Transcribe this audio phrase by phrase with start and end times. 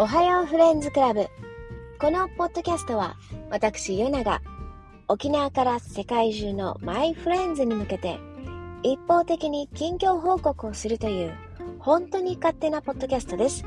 [0.00, 1.26] おはようフレンズクラブ。
[1.98, 3.16] このポッドキャストは、
[3.50, 4.42] 私、ヨナが、
[5.08, 8.20] 沖縄から世界中のマイフレンズに向けて、
[8.84, 11.34] 一方的に近況報告をするという、
[11.80, 13.64] 本当に勝手なポッドキャストです。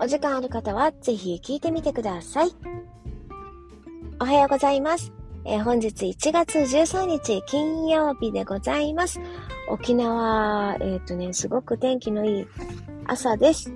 [0.00, 2.50] お時間ある方は、ぜひ聞いてみてください。
[4.20, 5.12] おはようございます。
[5.44, 9.20] えー、本日1月13日金曜日でございます。
[9.68, 12.46] 沖縄、えっ、ー、とね、すごく天気のいい
[13.06, 13.72] 朝です。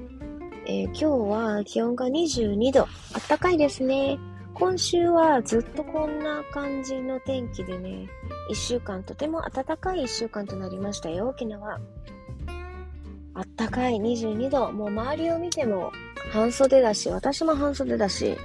[0.69, 2.83] えー、今日は気温が22度。
[2.83, 2.87] あ
[3.19, 4.19] ったかいですね。
[4.53, 8.09] 今週はずっとこんな感じの天気でね、
[8.51, 11.79] 一週間とても暖かい一週間となりましたよ、沖縄。
[13.35, 14.73] あったかい22度。
[14.73, 15.93] もう周りを見ても
[16.33, 18.37] 半袖だし、私も半袖だし、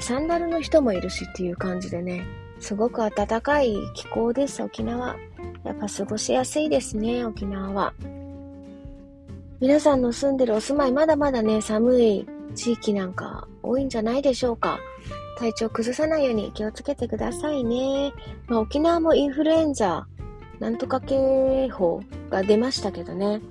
[0.00, 2.24] サンダルの人もいるしっていう感じでね、
[2.60, 5.16] すごく暖かい気候です、沖縄。
[5.64, 7.94] やっぱ過ごしやすいですね、沖縄は。
[9.60, 14.80] 皆さんの住んでるお住まいまだまだね、寒い地域なんか多いんじゃないでしょうか。
[15.38, 18.14] 体調崩さないように気をつけてくださいね。
[18.46, 20.06] まあ、沖縄もインフルエンザ、
[20.60, 23.42] なんとか警報が出ましたけどね。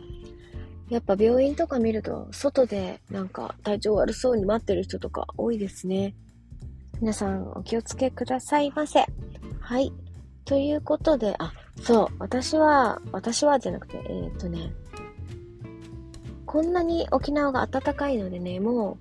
[0.90, 6.16] やっぱ病院とか見ると、外でなんか体調悪そうに待ってる人とか多いですね。
[7.00, 9.06] 皆さんお気をつけくださいませ。
[9.60, 9.94] はい。
[10.44, 14.74] ということで、あ、そう、私は、私はじゃなくて、えー、っとね、
[16.50, 18.98] こんなに沖縄が暖かいのでね、も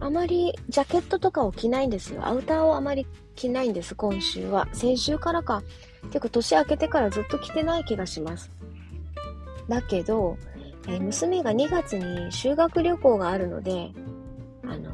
[0.00, 2.26] う、あまりジャケットとかを着ないんですよ。
[2.26, 3.06] アウターをあまり
[3.36, 4.66] 着ないんです、今週は。
[4.72, 5.62] 先週からか。
[6.04, 8.50] 結構年明けてからずっと着てない気がします。
[9.68, 10.38] だけど、
[10.88, 13.90] えー、娘が2月に修学旅行があるので、
[14.62, 14.90] あの、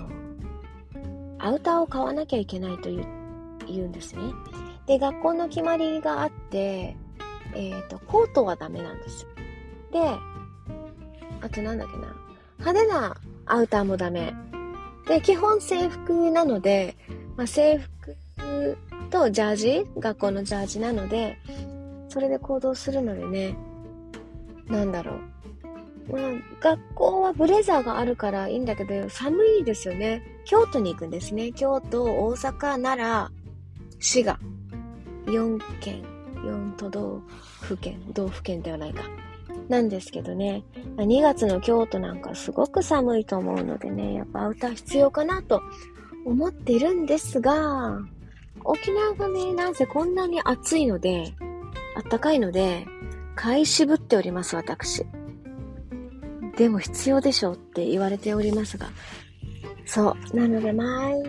[1.38, 4.22] アウターを買わなきゃいけないと言うんですね。
[4.86, 6.96] で、学校の決まりがあって、
[7.54, 9.28] えっ、ー、と、コートはダメなんです。
[9.92, 10.00] で、
[11.40, 12.14] あとなんだっけな。
[12.58, 14.34] 派手なアウターもダメ。
[15.06, 16.96] で、基本制服なので、
[17.36, 18.16] まあ、制服
[19.10, 21.38] とジャージ学校のジャージなので、
[22.08, 23.56] それで行動するのでね、
[24.68, 25.12] なんだろ
[26.08, 26.12] う。
[26.12, 26.20] まあ、
[26.60, 30.22] 学校はブレザーがあるからいいんだけど、寒いですよね。
[30.44, 31.52] 京都に行くんですね。
[31.52, 33.28] 京都、大阪、奈良、
[34.00, 34.38] 滋賀。
[35.26, 36.02] 4県、
[36.34, 37.22] 4都道
[37.60, 39.04] 府県、道府県ではないか。
[39.70, 40.64] なんですけどね、
[40.96, 45.62] 2月の京都なんかすごく寒いと思うのでね、やっぱアウター必要かなと
[46.26, 48.00] 思ってるんですが、
[48.64, 51.32] 沖縄がね、なぜこんなに暑いので、
[51.96, 52.84] あったかいので、
[53.36, 55.06] 買い渋っております、私。
[56.56, 58.90] でも必要でしょうって言われておりますが。
[59.86, 60.36] そう。
[60.36, 61.22] なので、毎、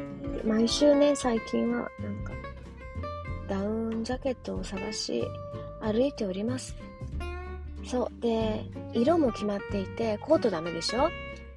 [0.43, 2.33] 毎週ね、最近は、なんか、
[3.47, 5.23] ダウンジャケットを探し、
[5.79, 6.75] 歩いております。
[7.85, 8.21] そう。
[8.21, 11.09] で、色も決まっていて、コートダメでしょ？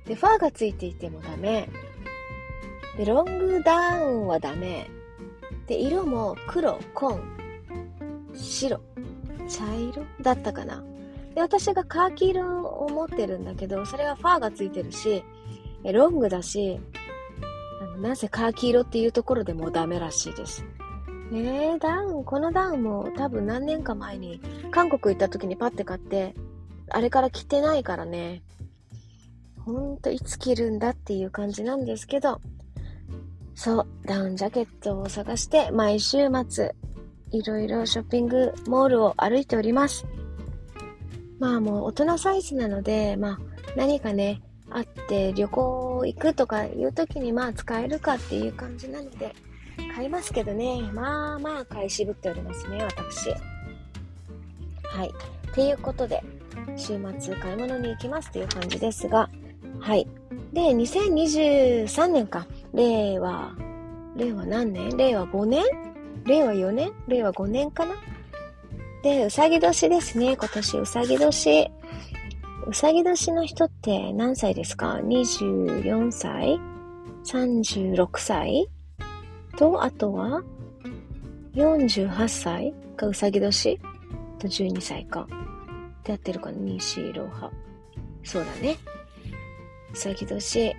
[0.06, 1.68] で、ファーがついていてもダメ。
[2.96, 4.90] で、ロングダウンはダメ。
[5.66, 7.20] で、色も黒、紺、
[8.34, 8.80] 白、
[9.48, 10.82] 茶色だったかな。
[11.34, 15.24] で、私がカーキ色を持ってるんだけど、それはファーがついてるし、
[15.82, 16.80] ロングだし、
[17.82, 20.64] あのなぜカーキ色っていうところでもダメらしいです。
[21.30, 24.40] ねえ、ダウン、このダウンも多分何年か前に
[24.70, 26.34] 韓国行った時にパッて買って、
[26.90, 28.42] あれから着てないからね。
[29.64, 32.40] ほんといつ着るんだっていう感じなんですけど、
[33.54, 36.74] そう、ダウンジャケットを探して毎週末、
[37.30, 40.06] いろいろショッピングモールを歩いております。
[41.38, 43.38] まあもう大人サイズなので、まあ
[43.76, 49.34] 何かね、あって旅行行くとかいう時にまあ使えるかっていう感じなので、
[49.94, 53.30] 買いますけどね、まあまあ買い渋っておりますね、私。
[54.88, 55.14] はい。
[55.52, 56.20] っていうことで、
[56.76, 59.30] 週末買い物に行きますっていう感じですが、
[59.78, 60.08] はい。
[60.52, 62.46] で、2023年か。
[62.72, 63.52] 令和、
[64.16, 64.96] 令和何年？
[64.96, 65.62] 令和5年？
[66.24, 66.92] 令和4年？
[67.06, 67.94] 令和5年かな？
[69.04, 70.36] で、うさぎ年ですね。
[70.36, 71.70] 今年うさぎ年。
[72.66, 76.58] うさぎ年の人って何歳ですか ?24 歳
[77.24, 78.68] ?36 歳？
[79.56, 80.42] と、あとは、
[81.54, 83.78] 48歳がうさぎ年？
[84.38, 85.22] と12歳か。
[85.22, 85.26] っ
[86.02, 87.50] てやってるかな ?2、4、6、8。
[88.24, 88.76] そうだね。
[89.92, 90.74] うさぎ年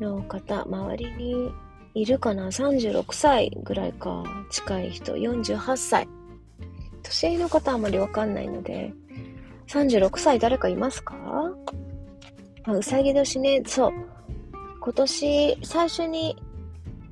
[0.00, 1.50] の方、周りに
[1.94, 4.24] いるかな ?36 歳ぐらいか。
[4.50, 5.14] 近い人。
[5.14, 6.08] 48歳。
[7.02, 8.92] 年上の方あまりわかんないので、
[9.66, 11.16] 36歳誰かいますか？
[12.64, 13.92] あ、うさぎ年ね、そう。
[14.80, 16.36] 今年、最初に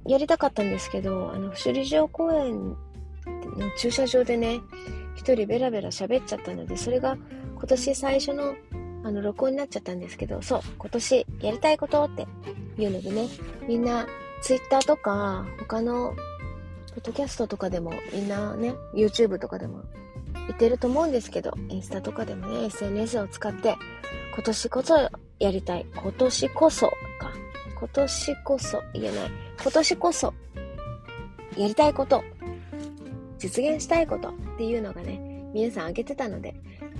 [0.08, 2.76] やりたかったんですけど、あの、首里城公園の
[3.76, 4.60] 駐車場でね、
[5.14, 7.16] 一人ベラベラ喋っちゃったので、それが
[7.54, 8.54] 今年最初の
[9.04, 12.26] あの、録音になっちゃったんですけど、そう、今年やりたいことって
[12.76, 13.28] いうのでね、
[13.66, 14.06] みんな
[14.42, 16.14] Twitter とか他の
[16.94, 19.84] ポッドキャストとかでもみんなね、YouTube とかでも
[20.46, 23.76] 言ってると思うんですけど、インスタとかでもね、SNS を使って
[24.34, 24.96] 今年こそ
[25.38, 25.86] やりたい。
[25.94, 26.88] 今年こそ
[27.18, 27.32] か。
[27.78, 29.47] 今年こそ言えない。
[29.60, 30.34] 今年こそ
[31.56, 32.22] やりたいこと、
[33.38, 35.20] 実現したいことっていうのがね、
[35.52, 36.54] 皆さん挙げてたので、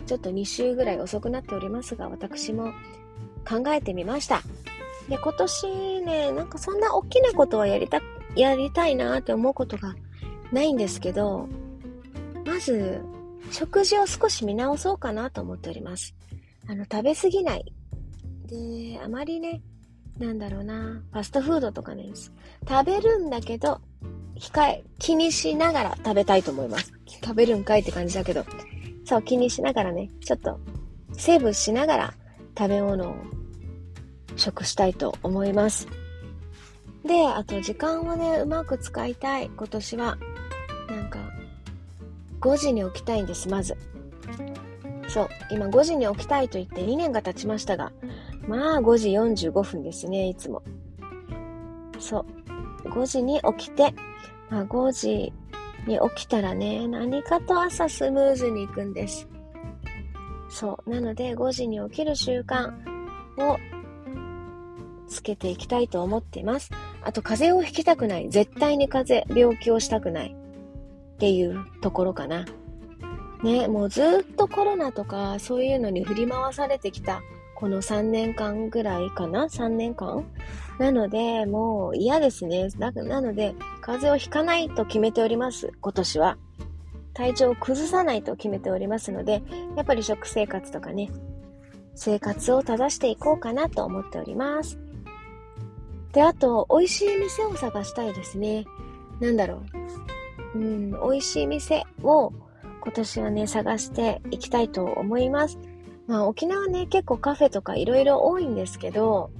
[0.07, 2.73] ちょっと2週ぐらい遅くなっておりますが、私も
[3.49, 4.43] 考えてみました。
[5.09, 8.01] で、今年ね、なんかそんな大きなことはやりた、
[8.35, 9.95] やりたいなって思うことが
[10.53, 11.49] ないんですけど、
[12.45, 13.01] まず、
[13.51, 16.15] 食事を少し見直そうかなと思っております。
[16.67, 17.73] あの、食べ過ぎない。
[18.47, 19.63] で、あまりね、
[20.19, 22.07] なんだろうな、ファストフードとかね、
[22.69, 23.81] 食べるんだけど、
[24.37, 26.93] 控え、気にしながら食べたいと思います。
[27.25, 28.45] 食べるんかいって感じだけど、
[29.05, 30.59] そう、気にしながらね、ちょっと、
[31.13, 32.15] セーブしながら
[32.57, 33.15] 食べ物を
[34.37, 35.89] 食したいと思います。
[37.05, 40.19] で、あと時間をね、うまく使いたい、今年は。
[40.89, 41.19] なんか、
[42.41, 43.77] 5時に起きたいんです、まず。
[45.09, 47.93] そう、今5時に起きたいと言って2年が経ちましたが、
[48.49, 50.63] まあ5時45分ですね、いつも。
[51.99, 52.25] そ
[52.85, 53.95] う、5時に起きて、
[54.49, 55.33] まあ5時
[55.87, 59.29] に起きたらね、何かと朝スムーズに行くんです。
[60.49, 60.91] そう。
[60.91, 62.73] なので、5時に起きる習慣
[63.37, 63.59] を
[65.07, 66.71] つけていきたいと思っています。
[67.03, 68.31] あと、風邪をひきたくない。
[68.31, 70.35] 絶対に風邪、病気をしたくない。
[70.35, 72.47] っていうところかな。
[73.43, 77.23] ね、もうずっとコロナとかそういうのに振り回されてきた
[77.59, 80.25] この3年間ぐらいかな ?3 年間？
[80.79, 82.69] なので、もう嫌ですね。
[82.79, 85.73] なので、風邪をひかないと決めております。
[85.81, 86.39] 今年は。
[87.15, 89.43] 体調を崩さないと決めておりますので、
[89.75, 91.11] やっぱり食生活とかね、
[91.97, 94.79] 生活を正していこうかなと思っております。
[96.13, 98.67] で、あと、美味しい店を探したいですね。
[99.19, 99.65] なんだろ
[100.55, 100.59] う。
[100.59, 102.33] うん、美味しい店を
[102.83, 105.59] 今年はね、探していきたいと思います。
[106.09, 109.31] まあ、沖縄ね、結構カフェとか色々多いんですけど、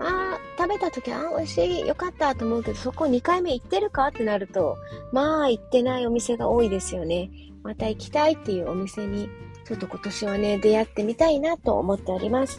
[0.00, 4.78] あー、食べた時、あー、美味しい、よかったと思うけど、そこ2回目行ってるかってなると、
[5.12, 7.30] まあ、行ってないお店が多いですよね。
[7.62, 9.28] また行きたいっていうお店に、
[9.66, 12.58] ちょっと今年はね、出会ってみたいなと思っております。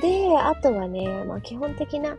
[0.00, 2.16] で、あとはね、まあ基本的な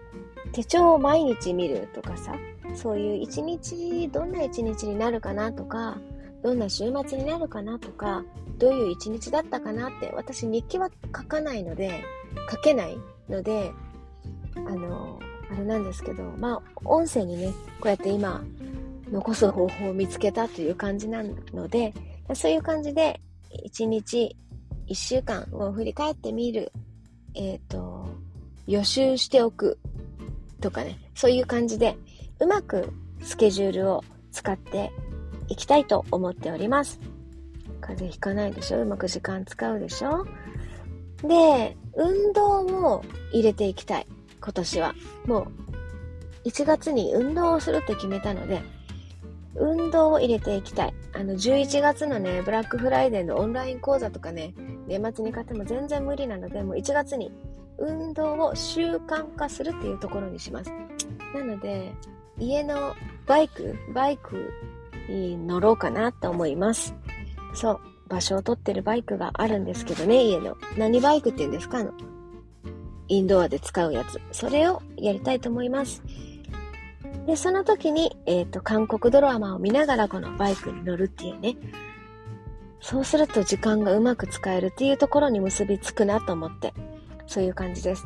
[0.54, 2.36] 手帳を毎日見るとかさ、
[2.74, 5.98] そういう一日、どんな一日になるかなとか、
[6.44, 8.24] どんな週末になるかなとか、
[8.58, 12.04] どういう一日だったかなって、私日記は書かないので、
[12.52, 12.98] 書けない
[13.30, 13.72] ので、
[14.56, 15.20] あの、
[15.52, 18.44] あれなんですけど、まあ、音声にね、こうやって今、
[19.12, 21.24] 残す方法を見つけたという感じな
[21.54, 21.94] ので、
[22.34, 23.20] そういう感じで、
[23.64, 24.36] 一日、
[24.86, 26.72] 一週間を振り返ってみる
[27.36, 28.06] えっ、ー、と、
[28.68, 29.80] 予習しておく
[30.62, 31.98] とかね、そういう感じで、
[32.40, 32.92] うまく
[33.22, 34.92] スケジュールを使って
[35.54, 37.00] いきたいと思っております。
[37.80, 38.82] 風邪ひかないでしょ？
[38.82, 40.26] うまく時間使うでしょ？
[41.22, 42.66] で、運動
[42.96, 44.08] を入れていきたい。
[44.42, 44.96] 今年は。
[45.28, 45.48] も
[46.44, 48.64] う、1月に運動をするって決めたので、
[49.56, 50.94] 運動を入れていきたい。
[51.14, 54.56] あの、11月のね、ブラックフライデーのオンライン講座とかね、
[54.88, 57.32] 年末に買っても全然無理なので、もう1月に
[57.78, 60.72] 運動を習慣化するっていうところにします。
[61.36, 61.94] なので、
[62.40, 62.96] 家の
[63.28, 64.52] バイク、バイク
[65.10, 66.96] 乗ろうかなと思います。
[67.54, 70.58] そう、場所を取ってるバイクがあるんですけどね、家の。
[70.78, 71.80] 何バイクって言うんですか？
[71.80, 71.92] あの、
[73.08, 74.20] インドアで使うやつ。
[74.32, 76.02] それをやりたいと思います。
[77.28, 81.56] で、その時に、えっ、ー、と、韓国ドラマを見ながらこのバイクに乗るっていうね。
[82.82, 86.74] そうすると時間がうまく使えるっていうところに結びつくなと思って、
[87.28, 88.06] そういう感じです。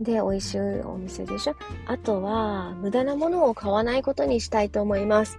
[0.00, 1.54] で、美味しいお店でしょ
[1.86, 5.38] あとは、無駄なものを買わないことにしたいと思います。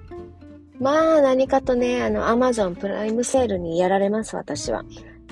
[0.80, 4.84] まあ、何かとね、あの、アマゾンプライムセールにやられます、私は。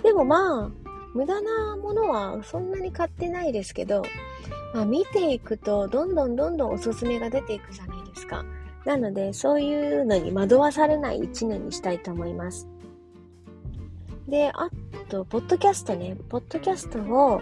[0.03, 0.71] でもまあ、
[1.13, 4.03] 無駄なものはそんなに買ってないですけど、
[4.73, 8.45] まあ、見ていくと、どんどんどんどんおすすめが出ていくじゃないですか。
[8.85, 12.67] なので、そういうのに惑わされない一年にしたいと思います。
[14.27, 14.69] で、あ
[15.09, 16.17] と、ポッドキャストね。
[16.29, 17.41] ポッドキャストを、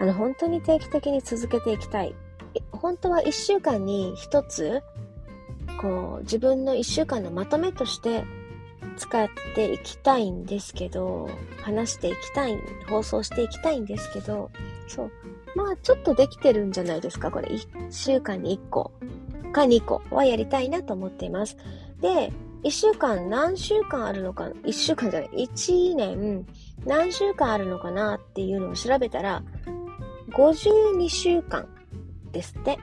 [0.00, 2.14] あの、本当に定期的に続けていきたい。
[2.72, 4.82] 本当は一週間に一つ、
[5.80, 8.24] こう、自分の一週間のまとめとして
[8.96, 11.28] 使っていきたいんですけど、
[11.62, 14.50] 話していきたい、放送していきたいんですけど、
[14.86, 15.10] そう。
[15.54, 17.48] まあ、ちょっとできてるんじゃないですか、これ。
[17.48, 18.92] 1週間に1個
[19.56, 21.56] か2個はやりたいなと思っています。
[22.02, 22.30] で、
[22.62, 26.46] 1週間何週間あるのか、1週間じゃない、1年
[26.84, 29.42] 何週間あるのかなっていうのを調べたら、
[30.36, 31.66] 52週間
[32.30, 32.78] ですって。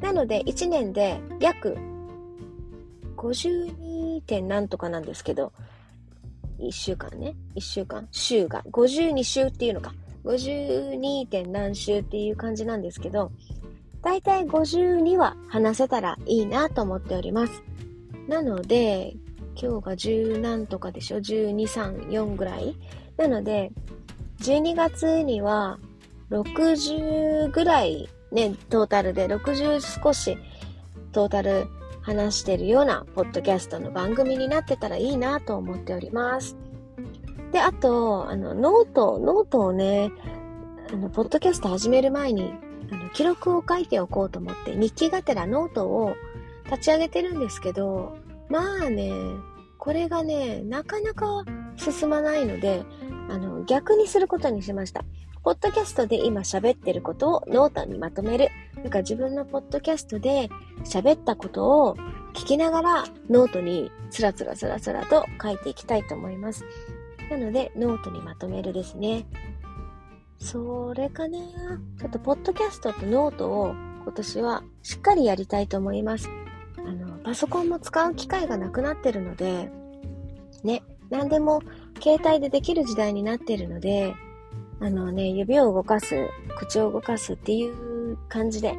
[0.00, 1.78] なので、1年で約
[3.16, 4.20] 52.
[4.22, 5.52] 点なんとかなんですけど、
[6.58, 7.36] 1週間ね。
[7.54, 8.08] 1週間。
[8.10, 8.64] 週が。
[8.72, 9.94] 52週っていうのか。
[10.24, 11.26] 52.
[11.28, 13.30] 点何週っていう感じなんですけど、
[14.02, 17.62] だいたい52は話せたらいいなと思っております。
[18.26, 19.14] なので、
[19.54, 22.76] 今日が10何とかでしょ ?12、3、4ぐらい？
[23.16, 23.70] なので、
[24.40, 25.78] 12月には
[26.30, 30.36] 60ぐらいね、トータルで60少し
[31.12, 31.66] トータル
[32.02, 36.56] 話してるようなポッドキャストの番組になってたらいいなと思っております。
[37.52, 40.10] で、あと、あの、 note、noteをね、
[40.92, 42.52] あの、ポッドキャスト始める前に、
[42.92, 46.14] あの、記録を書いておこうと思って、日記がてらノートを
[46.66, 48.18] 立ち上げてるんですけど、
[48.50, 49.12] まあね、
[49.78, 51.44] これがね、なかなか
[51.76, 52.84] 進まないので、
[53.30, 55.04] あの、逆にすることにしました。
[55.42, 58.48] ポッドキャストで今喋ってることをノートにまとめる。
[58.76, 60.48] なんか自分のポッドキャストで
[60.84, 61.96] 喋ったことを
[62.34, 66.64] 聞きながらノートにスラスラスラスラと書いていきたいと思います。
[67.30, 69.26] なので、ノートにまとめるですね。
[70.38, 71.38] それかな
[71.98, 76.28] ちょっとポッドキャストとノートを今年はしっかりやりたいと思います。
[76.78, 79.70] あの、パソコンも使う機会がなくなってるので、
[80.62, 81.60] ね、何でも
[82.02, 84.14] 携帯でできる時代になってるので、
[84.80, 88.76] あのね、指を動かす、口を動かすっていう感じで、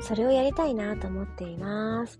[0.00, 2.18] それをやりたいなと思っています。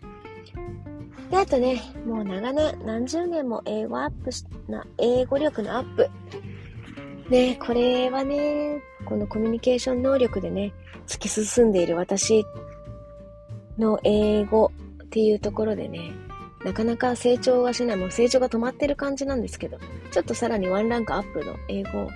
[1.30, 6.10] で、あとね、もう長年、何十年も英語アップし、な、英語力のアップ。
[7.30, 10.72] ね、これはね、このコミュニケーション能力でね、
[11.06, 12.44] 突き進んでいる私
[13.78, 14.70] の英語
[15.04, 16.12] っていうところでね、
[16.64, 19.78] なかなか成長はしない、もう成長が止まってる感じなんですけど、
[20.10, 22.08] ちょっとさらにワンランクアップの英語、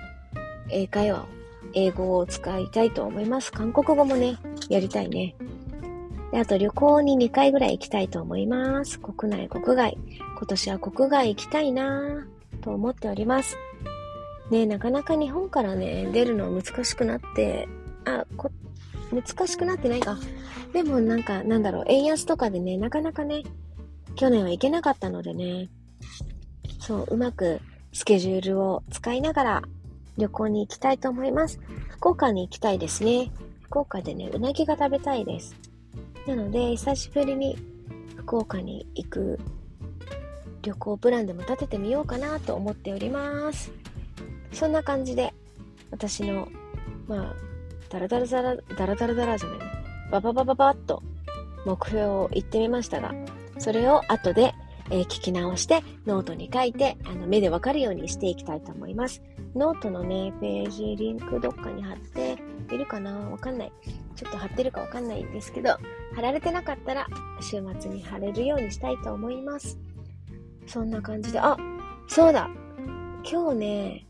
[0.69, 1.25] 英会話、
[1.73, 3.51] 英語を使いたいと思います。
[3.51, 4.37] 韓国語もね、
[4.69, 5.35] やりたいね。
[6.31, 8.99] で、あと旅行に2回ぐらい行きたいと思います。
[8.99, 9.97] 国内、国外。
[10.37, 13.57] 今年は国外行きたいなぁと思っております。
[14.51, 17.67] ねなかなか日本からね、出るの難しくなって、
[18.05, 18.51] あ、こ、
[19.11, 20.17] 難しくなってないか。
[20.73, 23.43] でもなんか、なんだろう、円安とかでね、なかなかね、
[24.15, 25.69] 去年は行けなかったのでね、
[26.79, 27.59] そう、うまく
[27.93, 29.63] スケジュールを使いながら
[30.17, 31.59] 旅行に行きたいと思います。
[31.89, 33.31] 福岡に行きたいですね。
[33.63, 35.55] 福岡でね、うなぎが食べたいです。
[36.25, 37.57] なので、久しぶりに
[38.17, 39.39] 福岡に行く
[40.61, 43.71] 旅行プランでも立ててみようかなと思っております。
[44.51, 45.33] そんな感じで、
[45.91, 46.47] 私の、
[47.07, 47.35] まあ、
[47.89, 49.59] ダラダラダラ、ダラダラダラじゃない
[50.11, 51.03] バババババッと
[51.65, 53.13] 目標を言ってみましたが、
[53.57, 54.53] それを後で、
[54.89, 59.21] えー聞き直してノートに書いてあの目でわかるようにしていきたいと思います。
[59.57, 62.37] ノートのね、ページ、リンクどっかに貼って
[62.71, 63.11] いるかな？
[63.11, 63.71] わかんない。
[64.15, 65.77] ちょっと貼ってるかわかんないんですけど、
[66.15, 67.07] 貼られてなかったら
[67.41, 69.79] 週末に貼れるようにしたいと思います。
[70.67, 71.57] そんな感じで、あ、
[72.07, 72.49] そうだ
[73.29, 74.07] 今日ね、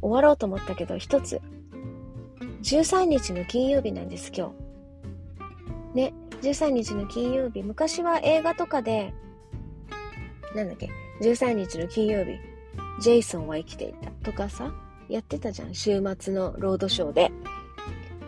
[0.00, 1.40] 終わろうと思ったけど、一つ。
[2.62, 4.52] 13日の金曜日なんです、今
[5.94, 5.96] 日。
[5.96, 7.62] ね、13日の金曜日。
[7.62, 9.12] 昔は映画とかで、
[10.54, 10.90] なんだっけ、
[11.22, 12.38] 13日の金曜日、
[13.00, 14.72] ジェイソンは生きていたとかさ、
[15.08, 17.32] やってたじゃん、週末のロードショーで。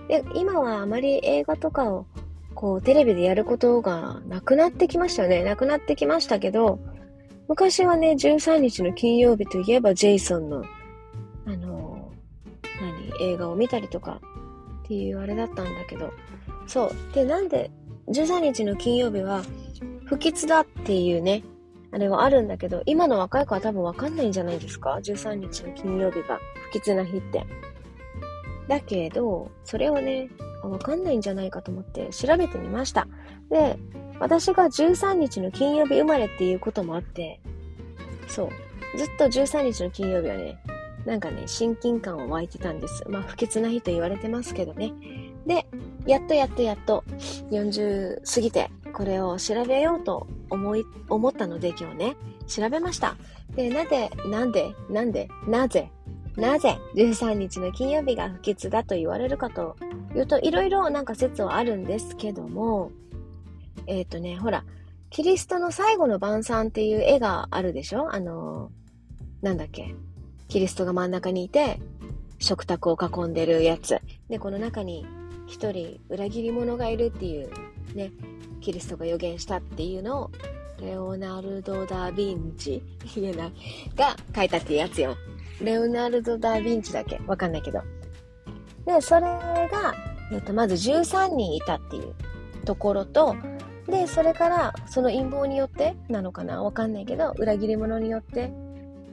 [0.08, 2.06] で、今はあまり映画とかを、
[2.54, 5.42] こう、テレビでやることがなくなってきましたよね。
[5.42, 6.80] なくなってきましたけど、
[7.48, 10.64] 昔はね、13日の金曜日といえば、ジェイソンの、
[11.46, 12.10] あの
[12.80, 14.20] 何、映画を見たりとか
[14.84, 16.12] っていうあれだったんだけど、
[16.66, 17.14] そう。
[17.14, 17.70] で、なんで、
[18.08, 19.42] 13日の金曜日は、
[20.06, 21.42] 不吉だっていうね、
[21.92, 27.46] あれはあるんだけど、今の若い子は多分わかんないんじゃないですか ?13 日の金曜日が不吉な日って。
[28.66, 30.30] だけど、それをね、
[30.62, 33.06] わかんないんじゃないかと思って調べてみました。
[33.50, 33.78] で、
[34.18, 37.40] 私が13日の金曜日生まれっていうこともあって、
[38.26, 38.48] そう。
[38.96, 40.58] ずっと13日の金曜日はね、
[41.04, 43.04] なんかね、親近感を湧いてたんです。
[43.08, 44.92] まあ、不吉な日と言われてますけどね。
[45.46, 45.66] で、
[46.06, 47.04] やっとやっとやっと
[47.50, 53.16] 40過ぎて、これを調べようと思い、思ったので今日ね、調べました。
[53.54, 55.90] で、なぜ、なんで、なんで、なぜ、
[56.36, 59.76] なぜ13日の金曜日が不吉だと言われるかと
[60.14, 62.90] いうと、いろいろなんか説はあるんですけども、
[63.86, 64.64] えっ、とね、ほら、
[65.10, 68.14] キリストの最後の晩餐っていう絵があるでしょ？
[68.14, 68.70] あの、
[69.42, 69.94] なんだっけ？
[70.48, 71.80] キリストが真ん中にいて、
[72.38, 74.00] 食卓を囲んでるやつ。
[74.30, 75.06] で、この中に
[75.46, 77.50] 一人裏切り者がいるっていう
[77.94, 78.10] ね、
[78.60, 80.30] キリストが予言したっていうのを、
[80.80, 82.82] レオナルド・ダ・ヴィンチ
[83.14, 83.52] 言えない。
[83.94, 85.16] が書いたっていうやつよ。
[85.60, 87.20] レオナルド・ダ・ヴィンチだっけ？
[87.26, 87.82] わかんないけど。
[88.86, 89.94] で、それが、
[90.32, 92.14] えっと、まず13人いたっていう
[92.64, 93.36] ところと、
[93.86, 96.62] で、それから、その陰謀によってなのかな？
[96.62, 98.52] わかんないけど、裏切り者によって、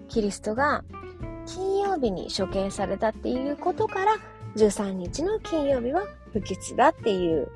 [0.07, 0.83] キリストが
[1.45, 4.17] 金曜日に処刑されたっていうことから、
[4.55, 6.03] 13日の金曜日は
[6.33, 7.49] 不吉だっていう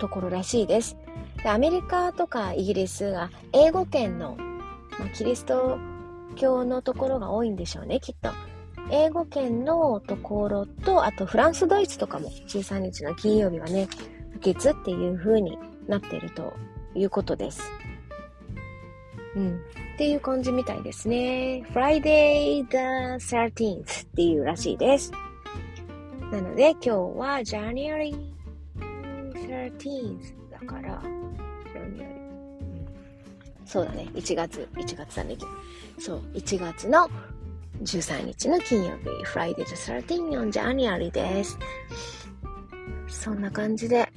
[0.00, 0.96] ところらしいです。
[1.42, 4.36] でアメリカとかイギリスが英語圏の、
[4.98, 5.78] まあ、キリスト
[6.36, 8.30] 教のところが多いんでしょうね、きっと。
[8.90, 13.88] 英語圏のところと、あとフランス、ドイツとかも13日の金曜日はね、
[14.32, 16.52] 不吉っていう風になっていると
[16.94, 17.62] いうことです。
[19.36, 19.60] うん。
[19.94, 21.64] っていう感じみたいですね。
[21.72, 22.76] Friday the
[23.36, 25.12] 13th っていうらしいです。
[26.30, 28.14] なので今日は January
[28.78, 31.02] 13th だから、
[31.74, 32.20] January
[33.66, 34.08] そうだね。
[34.14, 35.36] 1月、1月だね。
[35.98, 37.08] そう、1月の
[37.82, 41.58] 13日の金曜日、Friday the 13th on January です。
[43.08, 44.08] そんな感じで、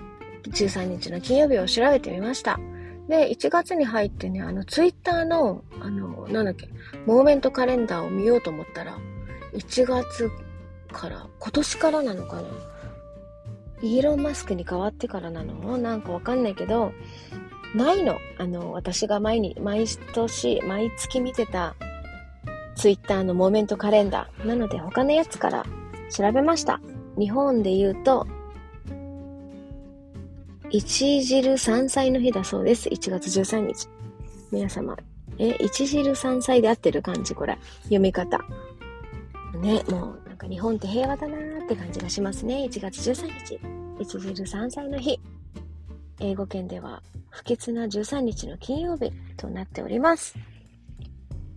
[0.44, 2.60] 13日の金曜日を調べてみました。
[3.08, 6.70] で、1月に入ってね、あの、ツイッターの、あの、なんだっけ、
[7.06, 8.98] モーメントカレンダーを見ようと思ったら、
[9.54, 10.32] 1月
[10.94, 12.44] から、今年からなのかな？
[13.82, 15.78] イーロン・マスクに変わってからなの？
[15.78, 16.94] なんかわかんないけど、
[17.76, 18.18] ないの。
[18.38, 21.76] あの、私が毎に、毎年、毎月見てた、
[22.76, 24.48] ツイッターのモーメントカレンダー。
[24.48, 25.66] なので、他のやつから
[26.10, 26.80] 調べました。
[27.20, 28.26] 日本で言うと、
[30.70, 32.90] 一汁三菜の日だそうです。
[32.90, 33.90] 1月13日。
[34.52, 34.96] 皆様、
[35.38, 37.36] え、一汁三菜で合ってる感じ？
[37.36, 37.58] これ。
[37.84, 38.40] 読み方。
[39.62, 42.68] ね、もうか日本って平和だなーって感じがしますね。
[42.70, 43.60] 1月13日。
[44.00, 45.20] 一汁三菜の日。
[46.20, 50.36] 英語圏では不吉な13日の金曜日となっております。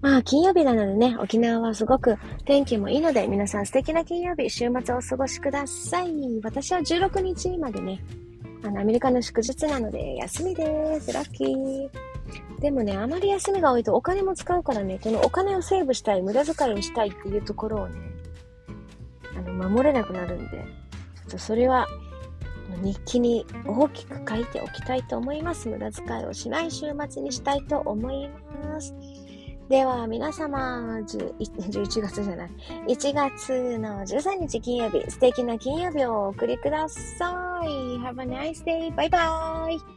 [0.01, 6.41] まあ、金曜日なのでね、沖縄はすごく天気もいいので、皆さん素敵な金曜日、週末をお過ごしください。
[6.43, 8.03] 私は16日までね、
[8.63, 11.13] あの、アメリカの祝日なので休みです。
[11.13, 11.91] ラッキー。
[12.61, 18.16] でもね、あまり休みが多いとお金も使うからね、このお金をセーブしたい、無駄遣いをしたいっていうところをね、
[19.57, 21.87] 守れなくなるんで、ちょっとそれは、
[22.83, 25.69] 日記に大きく書いておきたいと思います。
[25.69, 28.29] 無駄遣いをしない週末にしたいと思い
[28.63, 28.95] ます。
[29.69, 32.51] では皆様、11月じゃない、
[32.89, 37.69] 1月の13日金曜日、素敵な金曜日をお送りください。
[37.99, 38.95] Have a nice day.
[38.95, 39.96] バイバイ。